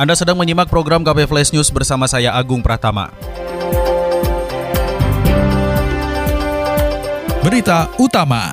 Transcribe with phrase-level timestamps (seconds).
[0.00, 3.12] Anda sedang menyimak program KP Flash News bersama saya Agung Pratama.
[7.44, 8.48] Berita utama.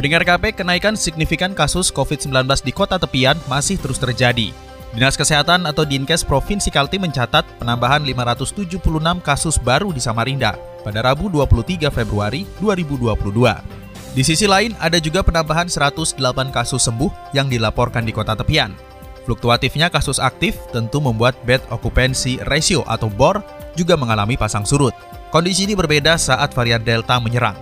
[0.00, 2.32] Pendengar KP, kenaikan signifikan kasus COVID-19
[2.64, 4.48] di kota tepian masih terus terjadi.
[4.96, 8.80] Dinas Kesehatan atau Dinkes Provinsi Kaltim mencatat penambahan 576
[9.20, 14.16] kasus baru di Samarinda pada Rabu 23 Februari 2022.
[14.16, 16.16] Di sisi lain, ada juga penambahan 108
[16.48, 18.89] kasus sembuh yang dilaporkan di kota tepian.
[19.28, 23.44] Fluktuatifnya kasus aktif tentu membuat bed occupancy ratio atau BOR
[23.76, 24.96] juga mengalami pasang surut.
[25.30, 27.54] Kondisi ini berbeda saat varian Delta menyerang.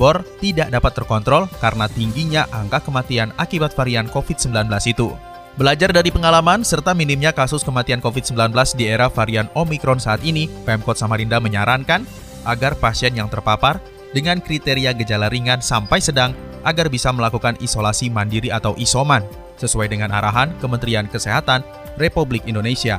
[0.00, 5.12] BOR tidak dapat terkontrol karena tingginya angka kematian akibat varian COVID-19 itu.
[5.52, 10.96] Belajar dari pengalaman serta minimnya kasus kematian COVID-19 di era varian Omicron saat ini, Pemkot
[10.96, 12.08] Samarinda menyarankan
[12.48, 13.76] agar pasien yang terpapar
[14.16, 16.32] dengan kriteria gejala ringan sampai sedang
[16.64, 19.20] agar bisa melakukan isolasi mandiri atau isoman
[19.62, 21.62] sesuai dengan arahan Kementerian Kesehatan
[21.94, 22.98] Republik Indonesia.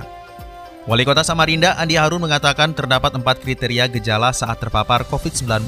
[0.84, 5.64] Wali Kota Samarinda Andi Harun mengatakan terdapat empat kriteria gejala saat terpapar COVID-19,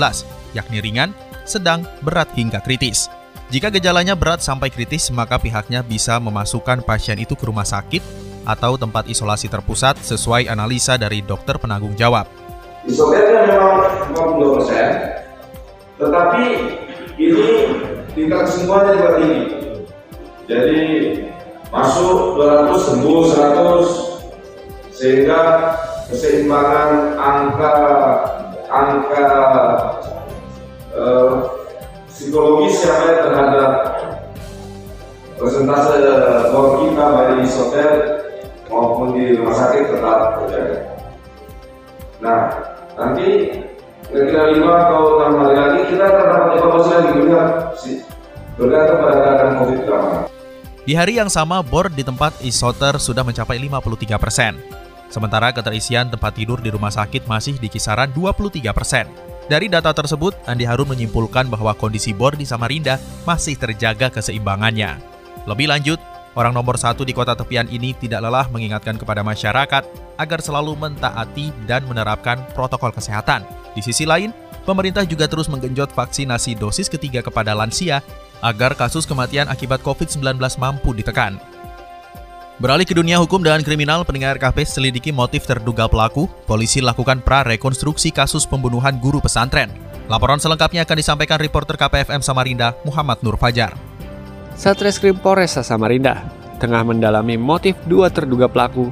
[0.52, 1.16] yakni ringan,
[1.48, 3.08] sedang, berat hingga kritis.
[3.48, 8.04] Jika gejalanya berat sampai kritis, maka pihaknya bisa memasukkan pasien itu ke rumah sakit
[8.44, 12.28] atau tempat isolasi terpusat sesuai analisa dari dokter penanggung jawab.
[12.84, 13.76] Isoternya memang
[14.14, 14.88] 50 persen,
[15.98, 16.44] tetapi
[17.18, 17.48] ini
[18.12, 19.65] tingkat semuanya juga tinggi.
[20.46, 20.82] Jadi
[21.74, 25.42] masuk 200 sembuh 100 sehingga
[26.08, 27.74] keseimbangan angka
[28.70, 29.26] angka
[30.94, 31.32] eh,
[32.08, 33.72] psikologis yang ada terhadap
[35.36, 35.98] persentase
[36.54, 37.92] bor kita baik di isoter
[38.72, 40.80] maupun di rumah sakit tetap terjaga.
[42.24, 42.40] Nah,
[42.96, 43.60] nanti
[44.08, 47.50] kira-kira lima atau enam hari lagi kita akan dapat evaluasi lagi melihat
[48.56, 50.35] bergantung pada keadaan COVID bagaimana.
[50.86, 54.54] Di hari yang sama, bor di tempat isoter sudah mencapai 53 persen.
[55.10, 59.10] Sementara keterisian tempat tidur di rumah sakit masih di kisaran 23 persen.
[59.50, 65.02] Dari data tersebut, Andi Harun menyimpulkan bahwa kondisi bor di Samarinda masih terjaga keseimbangannya.
[65.50, 65.98] Lebih lanjut,
[66.38, 69.90] orang nomor satu di kota tepian ini tidak lelah mengingatkan kepada masyarakat
[70.22, 73.42] agar selalu mentaati dan menerapkan protokol kesehatan.
[73.74, 74.30] Di sisi lain,
[74.70, 78.06] pemerintah juga terus menggenjot vaksinasi dosis ketiga kepada lansia
[78.44, 81.38] agar kasus kematian akibat COVID-19 mampu ditekan.
[82.56, 88.16] Beralih ke dunia hukum dan kriminal, pendengar KP selidiki motif terduga pelaku, polisi lakukan pra-rekonstruksi
[88.16, 89.68] kasus pembunuhan guru pesantren.
[90.08, 93.76] Laporan selengkapnya akan disampaikan reporter KPFM Samarinda, Muhammad Nur Fajar.
[94.56, 98.88] Satreskrim Polresta Samarinda tengah mendalami motif dua terduga pelaku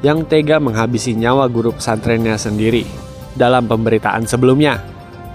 [0.00, 2.88] yang tega menghabisi nyawa guru pesantrennya sendiri.
[3.36, 4.80] Dalam pemberitaan sebelumnya,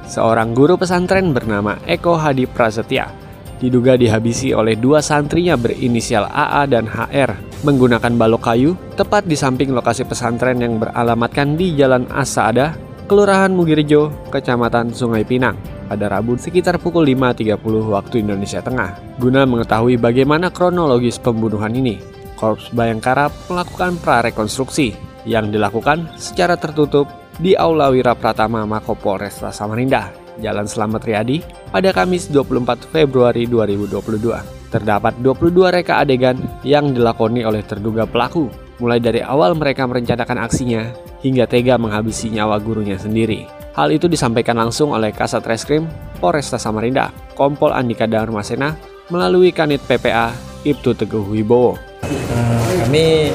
[0.09, 3.26] seorang guru pesantren bernama Eko Hadi Prasetya
[3.57, 9.73] diduga dihabisi oleh dua santrinya berinisial AA dan HR menggunakan balok kayu tepat di samping
[9.73, 12.77] lokasi pesantren yang beralamatkan di Jalan Asaada,
[13.09, 15.57] Kelurahan Mugirjo, Kecamatan Sungai Pinang
[15.87, 17.57] pada Rabu sekitar pukul 5.30
[17.89, 19.17] waktu Indonesia Tengah.
[19.17, 21.97] Guna mengetahui bagaimana kronologis pembunuhan ini,
[22.35, 24.93] Korps Bayangkara melakukan prarekonstruksi
[25.25, 27.09] yang dilakukan secara tertutup
[27.41, 34.71] di Aula Wira Pratama Mako Polresta Samarinda Jalan Selamat Riyadi pada Kamis 24 Februari 2022.
[34.71, 36.37] Terdapat 22 reka adegan
[36.67, 40.91] yang dilakoni oleh terduga pelaku, mulai dari awal mereka merencanakan aksinya
[41.23, 43.47] hingga tega menghabisi nyawa gurunya sendiri.
[43.77, 45.85] Hal itu disampaikan langsung oleh Kasat Reskrim
[46.17, 48.73] Polresta Samarinda, Kompol Andika Darmasena,
[49.13, 50.33] melalui Kanit PPA
[50.65, 51.77] Ibtu Teguh Wibowo.
[51.77, 53.31] Uh, kami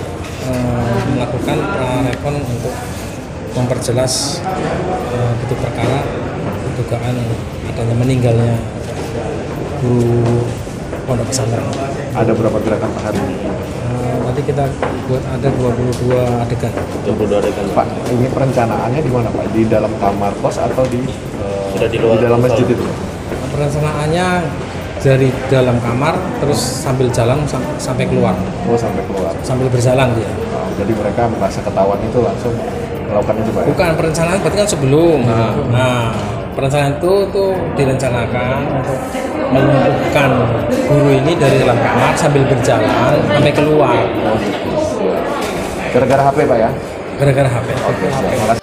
[0.50, 1.58] uh, melakukan
[2.10, 2.74] rekon untuk
[3.54, 6.00] memperjelas uh, perkara
[6.76, 7.16] dugaan
[7.68, 8.54] adanya meninggalnya
[9.82, 10.46] guru
[11.04, 11.66] pondok pesantren.
[12.14, 13.36] Ada berapa gerakan per hari ini?
[13.82, 14.64] Uh, tadi kita
[15.10, 16.72] buat ada 22 adegan.
[17.04, 17.64] 22 adegan.
[17.74, 19.44] Pak, ini perencanaannya di mana Pak?
[19.50, 21.02] Di dalam kamar kos atau di
[21.42, 22.84] uh, Sudah di, luar di dalam masjid itu?
[23.52, 24.26] Perencanaannya
[25.02, 28.38] dari dalam kamar terus sambil jalan sam sampai keluar.
[28.70, 29.34] Oh, sampai keluar.
[29.42, 30.30] Sambil berjalan dia.
[30.54, 32.54] Oh, jadi mereka merasa ketahuan itu langsung
[33.10, 33.62] melakukan itu Pak?
[33.66, 33.68] Ya?
[33.74, 35.18] Bukan, perencanaan berarti kan sebelum.
[35.26, 35.98] Nah, nah
[36.52, 38.98] perencanaan itu tuh direncanakan untuk
[39.52, 40.30] melumpuhkan
[40.88, 43.96] guru ini dari dalam kamar sambil berjalan sampai keluar.
[45.92, 46.70] Gara-gara HP Pak ya?
[47.20, 47.68] Gara-gara HP.
[47.84, 48.56] Oke, siap.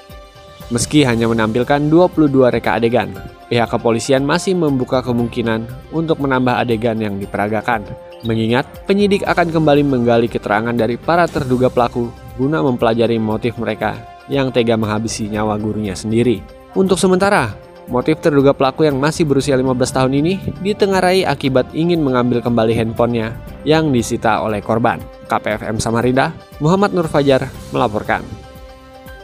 [0.70, 3.10] Meski hanya menampilkan 22 reka adegan,
[3.50, 7.82] pihak kepolisian masih membuka kemungkinan untuk menambah adegan yang diperagakan.
[8.22, 13.98] Mengingat penyidik akan kembali menggali keterangan dari para terduga pelaku guna mempelajari motif mereka
[14.30, 16.46] yang tega menghabisi nyawa gurunya sendiri.
[16.78, 17.50] Untuk sementara,
[17.90, 23.36] motif terduga pelaku yang masih berusia 15 tahun ini ditengarai akibat ingin mengambil kembali handphonenya
[23.66, 25.02] yang disita oleh korban.
[25.30, 28.26] KPFM Samarinda, Muhammad Nur Fajar melaporkan.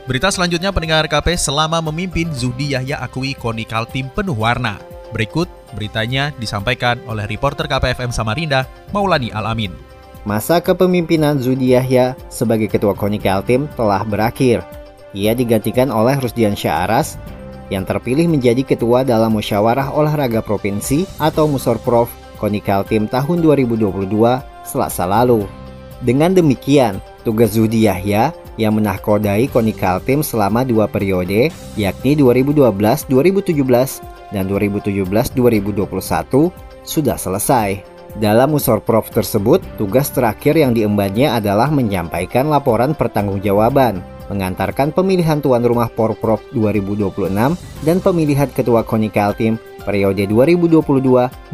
[0.05, 4.77] Berita selanjutnya pendengar KP selama memimpin Zudi Yahya akui Koni Kaltim penuh warna.
[5.09, 9.73] Berikut beritanya disampaikan oleh reporter KPFM Samarinda, Maulani Alamin.
[10.21, 14.61] Masa kepemimpinan Zudi Yahya sebagai ketua Koni Kaltim telah berakhir.
[15.17, 17.17] Ia digantikan oleh Rusdian Syaaras
[17.73, 24.05] yang terpilih menjadi ketua dalam Musyawarah Olahraga Provinsi atau Musorprov Koni Kaltim tahun 2022
[24.67, 25.47] Selasa lalu.
[26.03, 34.01] Dengan demikian, tugas Zudi Yahya yang menahkodai Koni Kaltim selama dua periode, yakni 2012-2017
[34.31, 36.51] dan 2017-2021,
[36.83, 37.95] sudah selesai.
[38.15, 45.89] Dalam Musorprov tersebut, tugas terakhir yang diembannya adalah menyampaikan laporan pertanggungjawaban, mengantarkan pemilihan tuan rumah
[45.91, 47.31] Porprov 2026
[47.85, 51.53] dan pemilihan ketua Koni Kaltim periode 2022-2026.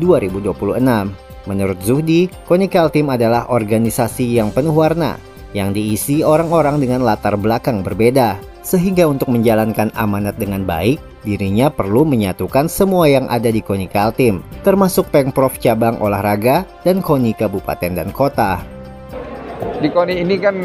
[1.50, 5.18] Menurut Zuhdi, Koni Kaltim adalah organisasi yang penuh warna,
[5.52, 8.38] yang diisi orang-orang dengan latar belakang berbeda.
[8.62, 14.46] Sehingga untuk menjalankan amanat dengan baik, dirinya perlu menyatukan semua yang ada di KONI Kaltim,
[14.62, 18.62] termasuk Pengprov cabang olahraga dan KONI kabupaten dan kota.
[19.82, 20.62] Di KONI ini kan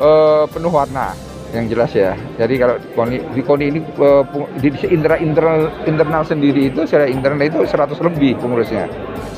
[0.00, 1.14] uh, penuh warna
[1.52, 2.12] yang jelas ya.
[2.36, 4.24] Jadi kalau KONI, di KONI ini uh,
[4.60, 5.58] di internal, internal
[5.88, 8.84] internal sendiri itu secara internal itu 100 lebih pengurusnya.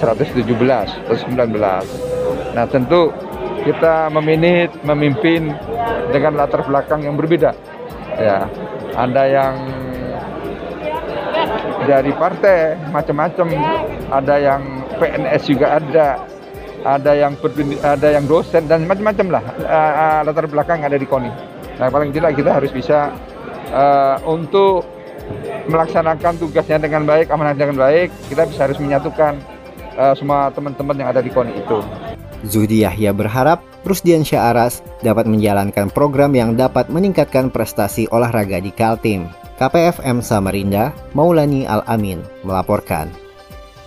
[0.00, 0.42] 117
[1.06, 2.56] atau 19.
[2.56, 3.12] Nah, tentu
[3.62, 5.52] kita meminit, memimpin
[6.10, 7.52] dengan latar belakang yang berbeda.
[8.16, 8.48] Ya,
[8.96, 9.54] ada yang
[11.84, 13.46] dari partai macam-macam,
[14.10, 14.62] ada yang
[14.98, 16.08] PNS juga ada,
[16.84, 17.36] ada yang
[17.84, 21.32] ada yang dosen dan macam-macam lah uh, latar belakang ada di KONI.
[21.80, 23.12] Nah paling tidak kita harus bisa
[23.72, 24.84] uh, untuk
[25.70, 29.38] melaksanakan tugasnya dengan baik, amanah dengan baik, kita bisa harus menyatukan
[29.94, 31.78] uh, semua teman-teman yang ada di KONI itu.
[32.40, 39.28] Zuhdi Yahya berharap Rusdian Syaaras dapat menjalankan program yang dapat meningkatkan prestasi olahraga di Kaltim.
[39.60, 43.12] KPFM Samarinda, Maulani Al-Amin melaporkan.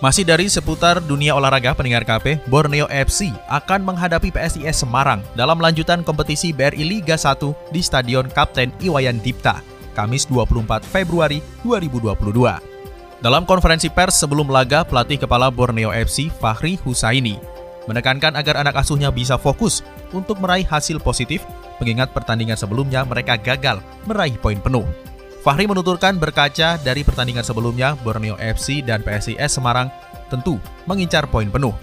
[0.02, 6.02] Masih dari seputar dunia olahraga pendengar KP, Borneo FC akan menghadapi PSIS Semarang dalam lanjutan
[6.02, 9.62] kompetisi BRI Liga 1 di Stadion Kapten Iwayan Dipta,
[9.94, 12.18] Kamis 24 Februari 2022.
[13.22, 17.54] Dalam konferensi pers sebelum laga, pelatih kepala Borneo FC Fahri Husaini
[17.86, 21.44] menekankan agar anak asuhnya bisa fokus untuk meraih hasil positif,
[21.78, 24.84] mengingat pertandingan sebelumnya mereka gagal meraih poin penuh.
[25.44, 29.92] Fahri menuturkan berkaca dari pertandingan sebelumnya, Borneo FC dan PSIS Semarang
[30.32, 30.56] tentu
[30.88, 31.76] mengincar poin penuh,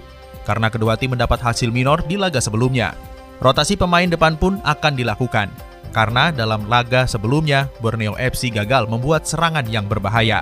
[0.50, 2.98] karena kedua tim mendapat hasil minor di laga sebelumnya.
[3.38, 5.54] Rotasi pemain depan pun akan dilakukan,
[5.94, 10.42] karena dalam laga sebelumnya Borneo FC gagal membuat serangan yang berbahaya.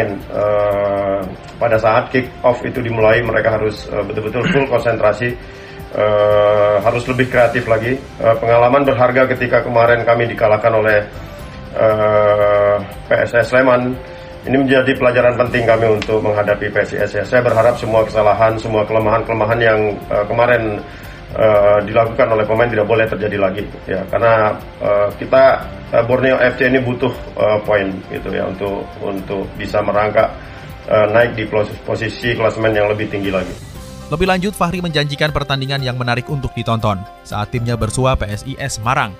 [0.00, 1.20] Uh,
[1.60, 5.36] pada saat kick off itu dimulai mereka harus uh, betul-betul full konsentrasi
[5.94, 7.94] uh, harus lebih kreatif lagi
[8.24, 10.98] uh, pengalaman berharga ketika kemarin kami dikalahkan oleh
[11.78, 12.23] uh,
[13.10, 13.94] PSS Sleman
[14.44, 17.24] ini menjadi pelajaran penting kami untuk menghadapi PSIS ya.
[17.24, 19.80] Saya berharap semua kesalahan, semua kelemahan-kelemahan yang
[20.12, 20.82] uh, kemarin
[21.36, 26.70] uh, dilakukan oleh pemain tidak boleh terjadi lagi ya karena uh, kita uh, Borneo FC
[26.70, 30.30] ini butuh uh, poin gitu ya untuk untuk bisa merangkak
[30.88, 31.44] uh, naik di
[31.84, 33.54] posisi klasemen yang lebih tinggi lagi.
[34.12, 39.16] Lebih lanjut, Fahri menjanjikan pertandingan yang menarik untuk ditonton saat timnya bersua PSIS Semarang.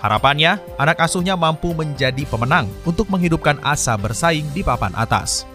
[0.00, 5.48] Harapannya, anak asuhnya mampu menjadi pemenang untuk menghidupkan asa bersaing di papan atas.